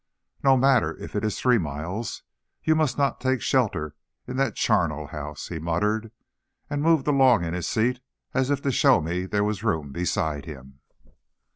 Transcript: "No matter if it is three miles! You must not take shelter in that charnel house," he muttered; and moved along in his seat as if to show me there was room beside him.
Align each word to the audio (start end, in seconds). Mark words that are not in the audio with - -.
"No 0.41 0.57
matter 0.57 0.97
if 0.97 1.15
it 1.15 1.23
is 1.23 1.39
three 1.39 1.59
miles! 1.59 2.23
You 2.63 2.73
must 2.73 2.97
not 2.97 3.21
take 3.21 3.39
shelter 3.39 3.95
in 4.27 4.35
that 4.37 4.55
charnel 4.55 5.05
house," 5.05 5.49
he 5.49 5.59
muttered; 5.59 6.11
and 6.71 6.81
moved 6.81 7.07
along 7.07 7.43
in 7.43 7.53
his 7.53 7.67
seat 7.67 7.99
as 8.33 8.49
if 8.49 8.63
to 8.63 8.71
show 8.71 8.99
me 8.99 9.27
there 9.27 9.43
was 9.43 9.63
room 9.63 9.91
beside 9.91 10.45
him. 10.45 10.79